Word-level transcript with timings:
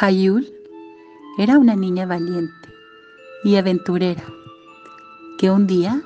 Hayul 0.00 0.52
era 1.38 1.58
una 1.58 1.74
niña 1.76 2.06
valiente 2.06 2.68
y 3.44 3.56
aventurera 3.56 4.24
que 5.38 5.50
un 5.50 5.66
día 5.66 6.02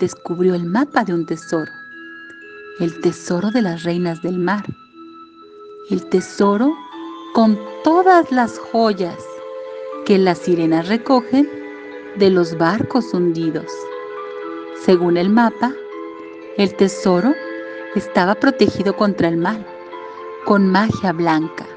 descubrió 0.00 0.54
el 0.54 0.64
mapa 0.64 1.04
de 1.04 1.14
un 1.14 1.26
tesoro, 1.26 1.70
el 2.80 3.00
tesoro 3.00 3.50
de 3.50 3.62
las 3.62 3.82
reinas 3.82 4.22
del 4.22 4.38
mar, 4.38 4.64
el 5.90 6.04
tesoro 6.08 6.74
con 7.34 7.58
todas 7.82 8.30
las 8.32 8.58
joyas 8.58 9.18
que 10.06 10.18
las 10.18 10.38
sirenas 10.38 10.88
recogen 10.88 11.48
de 12.16 12.30
los 12.30 12.56
barcos 12.56 13.12
hundidos. 13.12 13.70
Según 14.84 15.16
el 15.16 15.30
mapa, 15.30 15.72
el 16.56 16.74
tesoro 16.74 17.34
estaba 17.94 18.34
protegido 18.34 18.96
contra 18.96 19.28
el 19.28 19.36
mal, 19.36 19.66
con 20.44 20.70
magia 20.70 21.12
blanca 21.12 21.73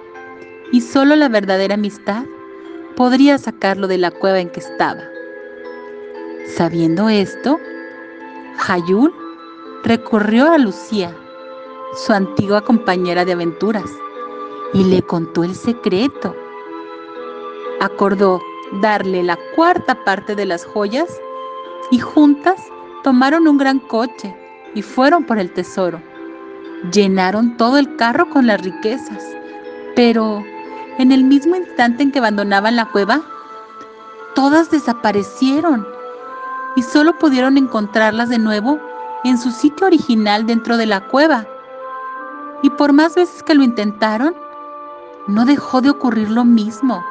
y 0.72 0.82
solo 0.82 1.16
la 1.16 1.30
verdadera 1.30 1.76
amistad 1.76 2.24
podría 2.96 3.38
sacarlo 3.38 3.88
de 3.88 3.98
la 3.98 4.12
cueva 4.12 4.39
en 4.39 4.50
que 4.50 4.60
estaba. 4.60 5.02
Sabiendo 6.56 7.10
esto, 7.10 7.60
Hayul 8.68 9.14
recorrió 9.84 10.52
a 10.52 10.58
Lucía, 10.58 11.16
su 12.06 12.14
antigua 12.14 12.61
compañera 12.61 13.24
de 13.25 13.34
aventuras, 13.34 13.89
y 14.74 14.84
le 14.84 15.02
contó 15.02 15.44
el 15.44 15.56
secreto. 15.56 16.36
Acordó 17.80 18.42
darle 18.82 19.24
la 19.24 19.38
cuarta 19.56 20.04
parte 20.04 20.36
de 20.36 20.46
las 20.46 20.66
joyas 20.66 21.08
y 21.92 22.00
juntas 22.00 22.60
tomaron 23.04 23.47
un 23.47 23.58
gran 23.58 23.80
coche 23.80 24.36
y 24.75 24.82
fueron 24.82 25.24
por 25.25 25.39
el 25.39 25.52
tesoro. 25.52 26.02
Llenaron 26.92 27.56
todo 27.58 27.78
el 27.78 27.96
carro 27.96 28.30
con 28.30 28.47
las 28.47 28.61
riquezas, 28.61 29.24
pero 29.96 30.44
en 30.97 31.11
el 31.11 31.24
mismo 31.24 31.56
instante 31.56 32.03
en 32.03 32.11
que 32.11 32.19
abandonaban 32.19 32.75
la 32.75 32.86
cueva, 32.86 33.22
todas 34.35 34.69
desaparecieron 34.72 35.88
y 36.75 36.83
solo 36.83 37.17
pudieron 37.17 37.58
encontrarlas 37.58 38.30
de 38.30 38.39
nuevo 38.39 38.80
en 39.23 39.38
su 39.38 39.52
sitio 39.52 39.88
original 39.88 40.45
dentro 40.45 40.77
de 40.77 40.85
la 40.85 41.02
cueva. 41.07 41.45
Y 42.61 42.69
por 42.72 42.94
más 42.94 43.16
veces 43.16 43.44
que 43.44 43.55
lo 43.55 43.63
intentaron, 43.63 44.35
no 45.27 45.45
dejó 45.45 45.81
de 45.81 45.89
ocurrir 45.89 46.30
lo 46.30 46.45
mismo, 46.45 47.03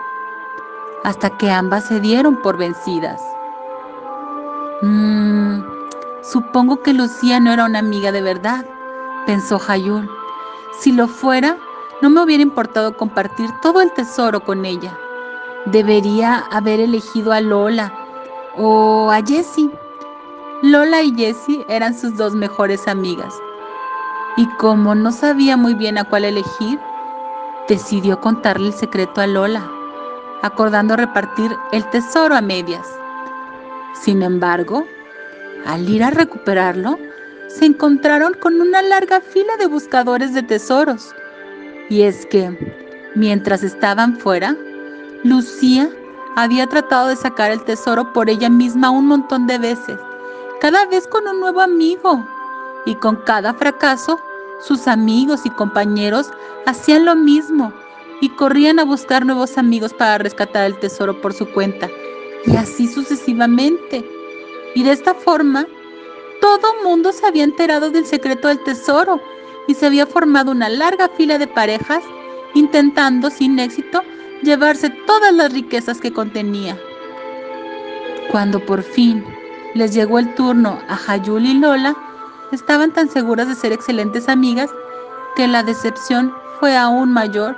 hasta 1.04 1.30
que 1.36 1.50
ambas 1.50 1.86
se 1.86 2.00
dieron 2.00 2.40
por 2.42 2.56
vencidas. 2.56 3.20
Mmm, 4.82 5.60
supongo 6.22 6.82
que 6.82 6.92
Lucía 6.92 7.40
no 7.40 7.52
era 7.52 7.64
una 7.64 7.78
amiga 7.78 8.12
de 8.12 8.22
verdad, 8.22 8.64
pensó 9.26 9.60
Hayul. 9.68 10.08
Si 10.80 10.92
lo 10.92 11.08
fuera, 11.08 11.56
no 12.02 12.10
me 12.10 12.22
hubiera 12.22 12.42
importado 12.42 12.96
compartir 12.96 13.50
todo 13.62 13.80
el 13.80 13.90
tesoro 13.92 14.40
con 14.40 14.64
ella. 14.64 14.96
Debería 15.66 16.44
haber 16.50 16.80
elegido 16.80 17.32
a 17.32 17.40
Lola 17.40 17.92
o 18.56 19.10
a 19.10 19.22
Jessie. 19.22 19.70
Lola 20.62 21.02
y 21.02 21.14
Jessie 21.14 21.64
eran 21.68 21.98
sus 21.98 22.16
dos 22.16 22.34
mejores 22.34 22.86
amigas. 22.86 23.34
Y 24.36 24.46
como 24.56 24.94
no 24.94 25.10
sabía 25.10 25.56
muy 25.56 25.74
bien 25.74 25.96
a 25.96 26.04
cuál 26.04 26.24
elegir, 26.24 26.78
decidió 27.68 28.20
contarle 28.20 28.68
el 28.68 28.74
secreto 28.74 29.22
a 29.22 29.26
Lola, 29.26 29.66
acordando 30.42 30.96
repartir 30.96 31.50
el 31.72 31.88
tesoro 31.90 32.34
a 32.34 32.42
medias. 32.42 32.86
Sin 33.94 34.22
embargo, 34.22 34.86
al 35.64 35.88
ir 35.88 36.04
a 36.04 36.10
recuperarlo, 36.10 36.98
se 37.48 37.64
encontraron 37.64 38.34
con 38.34 38.60
una 38.60 38.82
larga 38.82 39.20
fila 39.20 39.56
de 39.56 39.66
buscadores 39.66 40.34
de 40.34 40.42
tesoros 40.42 41.14
y 41.88 42.02
es 42.02 42.26
que, 42.26 42.50
mientras 43.14 43.62
estaban 43.62 44.18
fuera, 44.18 44.56
Lucía 45.24 45.90
había 46.36 46.66
tratado 46.66 47.08
de 47.08 47.16
sacar 47.16 47.50
el 47.50 47.62
tesoro 47.64 48.12
por 48.12 48.28
ella 48.28 48.48
misma 48.48 48.90
un 48.90 49.06
montón 49.06 49.46
de 49.46 49.58
veces, 49.58 49.98
cada 50.60 50.86
vez 50.86 51.06
con 51.06 51.26
un 51.26 51.40
nuevo 51.40 51.60
amigo. 51.60 52.24
Y 52.86 52.94
con 52.94 53.16
cada 53.16 53.52
fracaso, 53.52 54.20
sus 54.60 54.86
amigos 54.86 55.44
y 55.44 55.50
compañeros 55.50 56.30
hacían 56.66 57.04
lo 57.04 57.16
mismo 57.16 57.72
y 58.20 58.28
corrían 58.30 58.78
a 58.78 58.84
buscar 58.84 59.26
nuevos 59.26 59.58
amigos 59.58 59.92
para 59.92 60.18
rescatar 60.18 60.66
el 60.66 60.78
tesoro 60.78 61.20
por 61.20 61.34
su 61.34 61.50
cuenta. 61.52 61.90
Y 62.46 62.54
así 62.54 62.86
sucesivamente. 62.86 64.08
Y 64.76 64.84
de 64.84 64.92
esta 64.92 65.14
forma, 65.14 65.66
todo 66.40 66.82
mundo 66.84 67.12
se 67.12 67.26
había 67.26 67.42
enterado 67.42 67.90
del 67.90 68.06
secreto 68.06 68.48
del 68.48 68.62
tesoro 68.62 69.20
y 69.66 69.74
se 69.74 69.86
había 69.86 70.06
formado 70.06 70.52
una 70.52 70.68
larga 70.68 71.08
fila 71.08 71.38
de 71.38 71.46
parejas 71.46 72.02
intentando 72.54 73.30
sin 73.30 73.58
éxito 73.58 74.02
llevarse 74.42 74.90
todas 75.06 75.32
las 75.34 75.52
riquezas 75.52 76.00
que 76.00 76.12
contenía. 76.12 76.78
Cuando 78.30 78.64
por 78.64 78.82
fin 78.82 79.24
les 79.74 79.94
llegó 79.94 80.18
el 80.18 80.34
turno 80.34 80.78
a 80.88 80.98
Hayul 81.06 81.46
y 81.46 81.54
Lola, 81.54 81.96
estaban 82.52 82.92
tan 82.92 83.08
seguras 83.08 83.48
de 83.48 83.54
ser 83.54 83.72
excelentes 83.72 84.28
amigas 84.28 84.70
que 85.36 85.46
la 85.46 85.62
decepción 85.62 86.32
fue 86.58 86.76
aún 86.76 87.12
mayor 87.12 87.56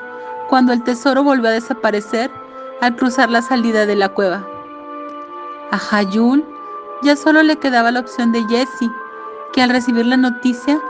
cuando 0.49 0.73
el 0.73 0.83
tesoro 0.83 1.23
volvió 1.23 1.49
a 1.49 1.53
desaparecer 1.53 2.31
al 2.81 2.97
cruzar 2.97 3.31
la 3.31 3.43
salida 3.43 3.87
de 3.87 3.97
la 3.97 4.09
cueva. 4.09 4.47
A 5.71 5.81
Hayul 5.91 6.45
ya 7.03 7.15
solo 7.17 7.43
le 7.43 7.57
quedaba 7.57 7.91
la 7.91 8.01
opción 8.01 8.33
de 8.33 8.43
Jessie, 8.49 8.91
que 9.53 9.63
al 9.63 9.71
recibir 9.71 10.07
la 10.07 10.17
noticia 10.17 10.81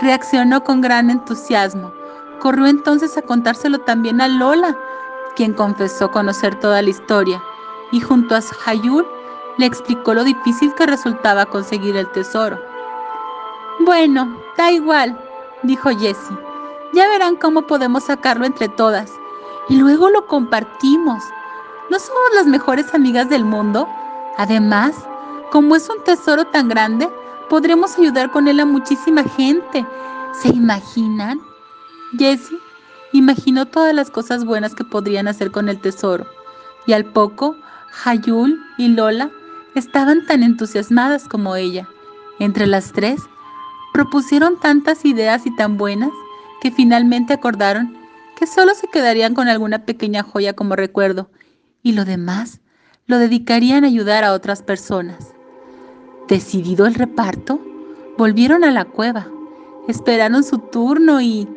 Reaccionó 0.00 0.62
con 0.62 0.80
gran 0.80 1.10
entusiasmo. 1.10 1.92
Corrió 2.40 2.66
entonces 2.66 3.16
a 3.16 3.22
contárselo 3.22 3.78
también 3.78 4.20
a 4.20 4.28
Lola, 4.28 4.76
quien 5.34 5.54
confesó 5.54 6.10
conocer 6.10 6.58
toda 6.60 6.82
la 6.82 6.90
historia, 6.90 7.42
y 7.92 8.00
junto 8.00 8.34
a 8.34 8.40
Hayul 8.66 9.06
le 9.58 9.66
explicó 9.66 10.14
lo 10.14 10.24
difícil 10.24 10.74
que 10.74 10.86
resultaba 10.86 11.46
conseguir 11.46 11.96
el 11.96 12.10
tesoro. 12.12 12.58
Bueno, 13.80 14.36
da 14.56 14.70
igual, 14.70 15.18
dijo 15.62 15.90
Jessie. 15.90 16.36
Ya 16.92 17.08
verán 17.08 17.36
cómo 17.36 17.62
podemos 17.62 18.04
sacarlo 18.04 18.46
entre 18.46 18.68
todas. 18.68 19.12
Y 19.68 19.76
luego 19.76 20.08
lo 20.10 20.26
compartimos. 20.26 21.22
¿No 21.90 21.98
somos 21.98 22.34
las 22.34 22.46
mejores 22.46 22.94
amigas 22.94 23.28
del 23.28 23.44
mundo? 23.44 23.88
Además, 24.38 24.94
como 25.50 25.76
es 25.76 25.88
un 25.88 26.02
tesoro 26.04 26.44
tan 26.46 26.68
grande, 26.68 27.10
Podremos 27.48 27.98
ayudar 27.98 28.30
con 28.30 28.48
él 28.48 28.60
a 28.60 28.66
muchísima 28.66 29.22
gente. 29.24 29.86
¿Se 30.40 30.48
imaginan? 30.48 31.40
Jessie 32.18 32.58
imaginó 33.12 33.66
todas 33.66 33.94
las 33.94 34.10
cosas 34.10 34.44
buenas 34.44 34.74
que 34.74 34.84
podrían 34.84 35.28
hacer 35.28 35.50
con 35.50 35.68
el 35.68 35.80
tesoro. 35.80 36.26
Y 36.86 36.92
al 36.92 37.04
poco, 37.04 37.56
Hayul 38.04 38.60
y 38.78 38.88
Lola 38.88 39.30
estaban 39.74 40.26
tan 40.26 40.42
entusiasmadas 40.42 41.28
como 41.28 41.56
ella. 41.56 41.88
Entre 42.38 42.66
las 42.66 42.92
tres, 42.92 43.20
propusieron 43.92 44.58
tantas 44.60 45.04
ideas 45.04 45.46
y 45.46 45.56
tan 45.56 45.76
buenas 45.76 46.10
que 46.60 46.70
finalmente 46.70 47.32
acordaron 47.32 47.96
que 48.36 48.46
solo 48.46 48.74
se 48.74 48.88
quedarían 48.88 49.34
con 49.34 49.48
alguna 49.48 49.84
pequeña 49.84 50.22
joya 50.22 50.54
como 50.54 50.76
recuerdo 50.76 51.30
y 51.82 51.92
lo 51.92 52.04
demás 52.04 52.60
lo 53.06 53.18
dedicarían 53.18 53.84
a 53.84 53.86
ayudar 53.86 54.24
a 54.24 54.32
otras 54.32 54.62
personas. 54.62 55.35
Decidido 56.28 56.86
el 56.86 56.94
reparto, 56.94 57.60
volvieron 58.18 58.64
a 58.64 58.72
la 58.72 58.84
cueva, 58.84 59.28
esperaron 59.86 60.42
su 60.42 60.58
turno 60.58 61.20
y 61.20 61.48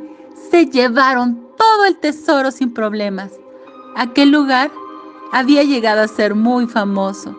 se 0.52 0.68
llevaron 0.68 1.48
todo 1.58 1.86
el 1.86 1.98
tesoro 1.98 2.52
sin 2.52 2.72
problemas. 2.74 3.32
Aquel 3.96 4.30
lugar 4.30 4.72
había 5.32 5.64
llegado 5.64 6.02
a 6.02 6.08
ser 6.08 6.36
muy 6.36 6.68
famoso, 6.68 7.36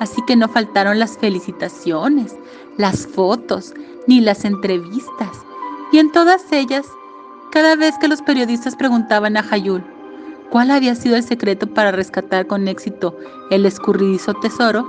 así 0.00 0.20
que 0.26 0.34
no 0.34 0.48
faltaron 0.48 0.98
las 0.98 1.16
felicitaciones, 1.16 2.34
las 2.78 3.06
fotos, 3.06 3.74
ni 4.08 4.20
las 4.20 4.44
entrevistas. 4.44 5.30
Y 5.92 5.98
en 5.98 6.10
todas 6.10 6.50
ellas, 6.50 6.86
cada 7.52 7.76
vez 7.76 7.94
que 8.00 8.08
los 8.08 8.22
periodistas 8.22 8.74
preguntaban 8.74 9.36
a 9.36 9.46
Hayul 9.50 9.84
cuál 10.50 10.70
había 10.70 10.94
sido 10.94 11.16
el 11.16 11.22
secreto 11.22 11.66
para 11.66 11.92
rescatar 11.92 12.46
con 12.46 12.66
éxito 12.66 13.16
el 13.50 13.66
escurridizo 13.66 14.34
tesoro, 14.34 14.86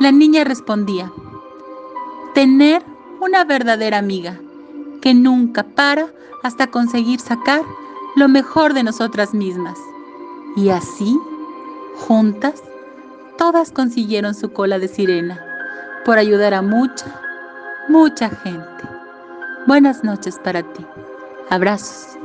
la 0.00 0.12
niña 0.12 0.44
respondía, 0.44 1.10
tener 2.34 2.84
una 3.20 3.44
verdadera 3.44 3.98
amiga 3.98 4.38
que 5.00 5.14
nunca 5.14 5.62
para 5.62 6.08
hasta 6.42 6.66
conseguir 6.66 7.18
sacar 7.20 7.62
lo 8.16 8.28
mejor 8.28 8.74
de 8.74 8.82
nosotras 8.82 9.32
mismas. 9.32 9.78
Y 10.56 10.68
así, 10.70 11.18
juntas, 11.96 12.62
todas 13.38 13.72
consiguieron 13.72 14.34
su 14.34 14.52
cola 14.52 14.78
de 14.78 14.88
sirena 14.88 15.42
por 16.04 16.18
ayudar 16.18 16.54
a 16.54 16.62
mucha, 16.62 17.06
mucha 17.88 18.28
gente. 18.28 18.84
Buenas 19.66 20.04
noches 20.04 20.38
para 20.44 20.62
ti. 20.62 20.84
Abrazos. 21.50 22.18